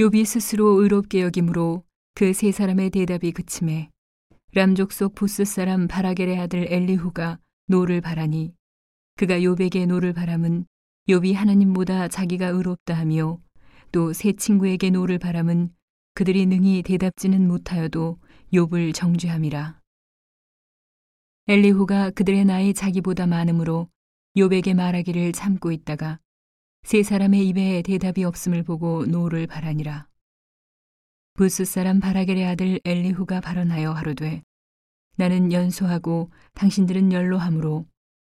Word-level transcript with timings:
욥이 0.00 0.24
스스로 0.24 0.80
의롭게 0.80 1.20
여김으로 1.20 1.84
그 2.14 2.32
세 2.32 2.52
사람의 2.52 2.88
대답이 2.88 3.32
그침에 3.32 3.90
람 4.54 4.92
족속 4.92 5.14
부스 5.14 5.44
사람 5.44 5.88
바라겔의 5.88 6.38
아들 6.38 6.72
엘리후가 6.72 7.38
노를 7.66 8.00
발하니 8.00 8.54
그가 9.16 9.40
욥에게 9.40 9.86
노를 9.86 10.14
발함은 10.14 10.64
욥이 11.06 11.34
하나님보다 11.34 12.08
자기가 12.08 12.46
의롭다 12.46 12.94
하며 12.94 13.42
또 13.92 14.14
세 14.14 14.32
친구에게 14.32 14.88
노를 14.88 15.18
발함은 15.18 15.70
그들이 16.14 16.46
능히 16.46 16.82
대답지는 16.82 17.46
못하여도 17.46 18.18
욥을 18.54 18.94
정죄함이라. 18.94 19.80
엘리후가 21.46 22.12
그들의 22.12 22.46
나이 22.46 22.72
자기보다 22.72 23.26
많으므로 23.26 23.90
욥에게 24.34 24.72
말하기를 24.72 25.32
참고 25.32 25.70
있다가 25.72 26.20
세 26.82 27.02
사람의 27.02 27.46
입에 27.48 27.82
대답이 27.82 28.24
없음을 28.24 28.62
보고 28.62 29.06
노를 29.06 29.46
발하니라. 29.46 30.08
부스 31.34 31.64
사람 31.64 32.00
바라겔의 32.00 32.46
아들 32.46 32.80
엘리후가 32.84 33.40
발언하여 33.40 33.92
가로되 33.92 34.42
나는 35.16 35.52
연소하고 35.52 36.30
당신들은 36.54 37.12
연로함으로 37.12 37.86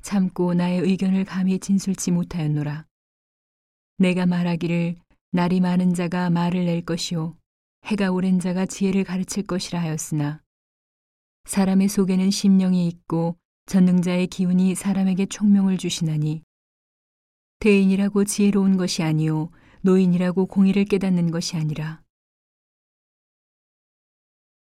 참고 0.02 0.54
나의 0.54 0.80
의견을 0.80 1.24
감히 1.24 1.58
진술치 1.58 2.12
못하였노라. 2.12 2.86
내가 3.98 4.26
말하기를 4.26 4.96
날이 5.32 5.60
많은 5.60 5.94
자가 5.94 6.30
말을 6.30 6.64
낼 6.64 6.82
것이요 6.82 7.36
해가 7.84 8.10
오랜 8.10 8.40
자가 8.40 8.66
지혜를 8.66 9.04
가르칠 9.04 9.42
것이라 9.44 9.80
하였으나 9.80 10.42
사람의 11.44 11.88
속에는 11.88 12.30
심령이 12.30 12.86
있고 12.88 13.36
전능자의 13.66 14.28
기운이 14.28 14.74
사람에게 14.74 15.26
총명을 15.26 15.76
주시나니 15.76 16.42
대인이라고 17.58 18.24
지혜로운 18.24 18.76
것이 18.76 19.02
아니요 19.02 19.50
노인이라고 19.82 20.46
공의를 20.46 20.84
깨닫는 20.84 21.30
것이 21.30 21.56
아니라. 21.56 22.02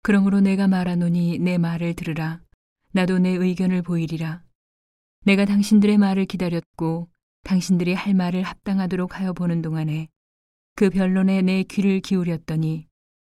그러므로 0.03 0.41
내가 0.41 0.69
말하노니 0.69 1.39
내 1.39 1.59
말을 1.59 1.95
들으라. 1.95 2.41
나도 2.93 3.19
내 3.19 3.31
의견을 3.31 3.83
보이리라. 3.83 4.43
내가 5.25 5.45
당신들의 5.45 5.99
말을 5.99 6.25
기다렸고 6.25 7.09
당신들이 7.43 7.93
할 7.93 8.15
말을 8.15 8.43
합당하도록 8.43 9.19
하여 9.19 9.33
보는 9.33 9.61
동안에 9.61 10.09
그 10.75 10.91
변론에 10.91 11.43
내 11.43 11.65
귀를 11.65 12.01
기울였더니 12.01 12.87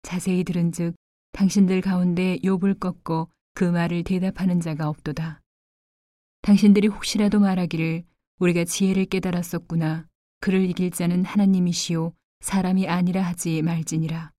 자세히 0.03 0.45
들은즉 0.45 0.95
당신들 1.33 1.81
가운데 1.81 2.37
욥을 2.39 2.81
꺾고 2.81 3.31
그 3.55 3.65
말을 3.65 4.05
대답하는 4.05 4.61
자가 4.61 4.89
없도다. 4.89 5.41
당신들이 6.43 6.89
혹시라도 6.89 7.41
말하기를 7.41 8.05
우리가 8.39 8.65
지혜를 8.65 9.07
깨달았었구나. 9.07 10.07
그를 10.41 10.69
이길 10.69 10.91
자는 10.91 11.25
하나님이시요 11.25 12.13
사람이 12.41 12.89
아니라 12.89 13.23
하지 13.23 13.63
말지니라. 13.63 14.33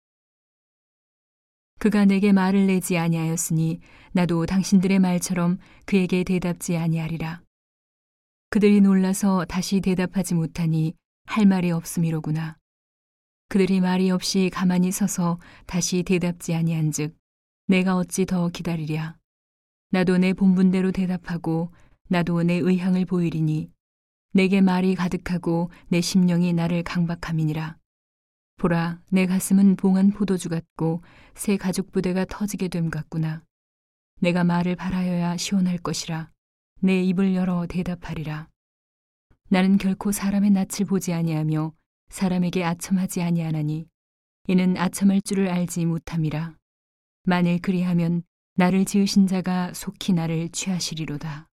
그가 1.80 2.06
내게 2.06 2.32
말을 2.32 2.68
내지 2.68 2.98
아니하였으니 2.98 3.80
나도 4.14 4.46
당신들의 4.46 5.00
말처럼 5.00 5.58
그에게 5.86 6.24
대답지 6.24 6.78
아니하리라. 6.78 7.42
그들이 8.50 8.82
놀라서 8.82 9.46
다시 9.46 9.82
대답하지 9.82 10.34
못하니 10.34 10.94
할 11.26 11.46
말이 11.46 11.72
없음이로구나. 11.72 12.58
그들이 13.50 13.82
말이 13.82 14.12
없이 14.12 14.50
가만히 14.54 14.92
서서 14.92 15.40
다시 15.66 16.04
대답지 16.04 16.54
아니한즉 16.54 17.16
내가 17.68 17.96
어찌 17.98 18.26
더 18.26 18.48
기다리랴. 18.50 19.18
나도 19.92 20.18
내 20.18 20.34
본분대로 20.34 20.92
대답하고 20.92 21.72
나도 22.08 22.44
내 22.44 22.56
의향을 22.56 23.06
보이리니 23.06 23.70
내게 24.32 24.62
말이 24.62 24.94
가득하고 24.94 25.72
내 25.88 26.02
심령이 26.02 26.54
나를 26.54 26.84
강박함이니라. 26.84 27.78
보라, 28.58 29.02
내 29.10 29.26
가슴은 29.26 29.76
봉한 29.76 30.12
포도주 30.12 30.50
같고 30.50 31.02
새 31.34 31.58
가죽 31.58 31.92
부대가 31.92 32.26
터지게 32.26 32.68
됨 32.68 32.90
같구나. 32.90 33.44
내가 34.20 34.44
말을 34.44 34.76
바라여야 34.76 35.38
시원할 35.38 35.78
것이라. 35.78 36.30
내 36.82 37.02
입을 37.04 37.34
열어 37.34 37.66
대답하리라. 37.68 38.50
나는 39.48 39.78
결코 39.78 40.12
사람의 40.12 40.52
낯을 40.52 40.86
보지 40.88 41.14
아니하며 41.14 41.74
사람에게 42.10 42.64
아첨하지 42.64 43.22
아니하나니 43.22 43.88
이는 44.48 44.78
아첨할 44.78 45.22
줄을 45.22 45.50
알지 45.50 45.86
못함이라. 45.86 46.56
만일 47.24 47.60
그리하면 47.62 48.24
나를 48.56 48.86
지으신 48.86 49.26
자가 49.26 49.74
속히 49.74 50.14
나를 50.14 50.50
취하시리로다. 50.50 51.48